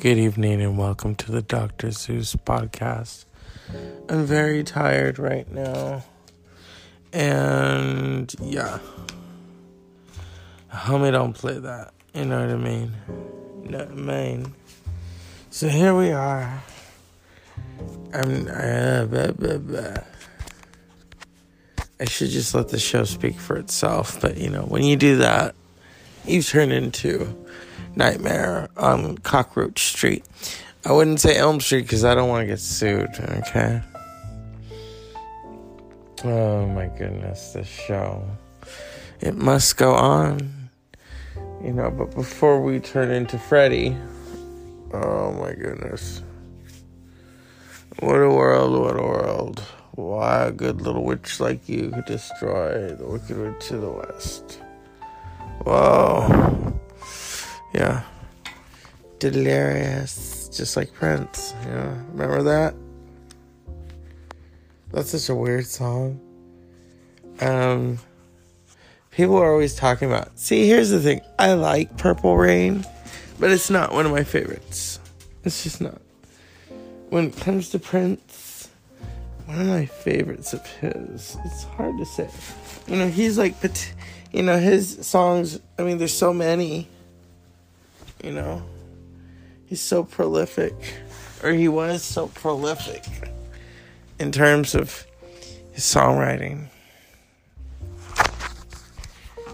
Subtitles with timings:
[0.00, 1.90] Good evening and welcome to the Dr.
[1.90, 3.26] Zeus podcast.
[4.08, 6.04] I'm very tired right now.
[7.12, 8.78] And yeah.
[10.72, 11.92] Homie, don't play that.
[12.14, 12.94] You know what I mean?
[13.64, 14.54] No, I mean.
[15.50, 16.62] So here we are.
[18.14, 18.48] I'm.
[18.48, 19.98] Uh, blah, blah, blah.
[22.00, 24.18] I should just let the show speak for itself.
[24.22, 25.54] But you know, when you do that,
[26.24, 27.36] you turn into
[27.96, 30.24] Nightmare on Cockroach Street.
[30.84, 33.82] I wouldn't say Elm Street because I don't want to get sued, okay?
[36.24, 38.24] Oh my goodness, this show.
[39.20, 40.70] It must go on.
[41.62, 43.96] You know, but before we turn into Freddy,
[44.92, 46.22] oh my goodness.
[47.98, 49.60] What a world, what a world.
[49.92, 54.60] Why a good little witch like you could destroy the wicked witch to the west.
[55.64, 56.69] Whoa.
[57.72, 58.02] Yeah.
[59.18, 60.48] Delirious.
[60.48, 61.54] Just like Prince.
[61.66, 61.96] Yeah.
[62.12, 62.74] Remember that?
[64.92, 66.20] That's such a weird song.
[67.40, 67.98] Um
[69.10, 71.20] people are always talking about see here's the thing.
[71.38, 72.84] I like Purple Rain,
[73.38, 74.98] but it's not one of my favorites.
[75.44, 76.00] It's just not.
[77.08, 78.68] When it comes to Prince,
[79.46, 81.36] one of my favorites of his.
[81.44, 82.28] It's hard to say.
[82.86, 83.54] You know, he's like
[84.32, 86.88] you know, his songs, I mean there's so many
[88.22, 88.62] you know?
[89.66, 90.74] He's so prolific
[91.42, 93.04] or he was so prolific
[94.18, 95.06] in terms of
[95.72, 96.68] his songwriting.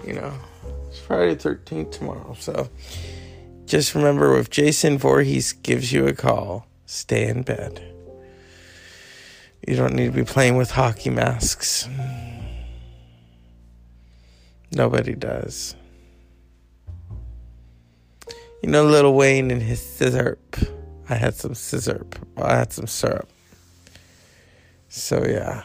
[0.06, 0.32] You know
[0.88, 2.70] it's friday 13th tomorrow so
[3.64, 7.82] just remember if jason Voorhees gives you a call stay in bed.
[9.66, 11.88] You don't need to be playing with hockey masks.
[14.72, 15.74] Nobody does
[18.62, 20.38] you know, Lil Wayne and his scissor.
[21.08, 22.06] I had some scissor.
[22.36, 23.28] I had some syrup.
[24.88, 25.62] So yeah,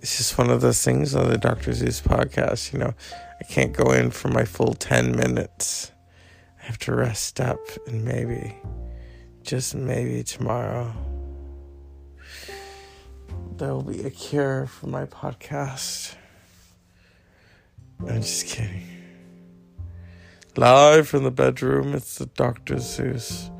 [0.00, 1.72] it's just one of those things on the Dr.
[1.72, 2.72] Zeus podcast.
[2.72, 2.94] You know,
[3.40, 5.90] I can't go in for my full ten minutes.
[6.62, 8.56] I have to rest up and maybe,
[9.42, 10.94] just maybe tomorrow,
[13.56, 16.14] there will be a cure for my podcast.
[18.00, 18.93] I'm just kidding.
[20.56, 22.78] Live from the bedroom, it's the Dr.
[22.78, 23.50] Zeus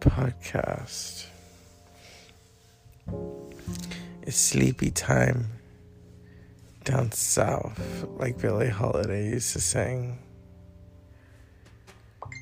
[0.00, 1.24] podcast.
[4.20, 5.46] It's sleepy time
[6.84, 10.18] down south, like Billie Holiday used to sing.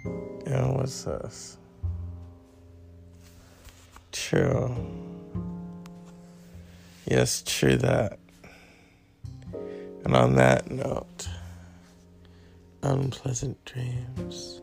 [0.04, 1.56] You know, what's this?
[4.10, 4.74] True.
[7.06, 8.18] Yes, true that.
[10.04, 11.28] And on that note,
[12.82, 14.60] unpleasant dreams.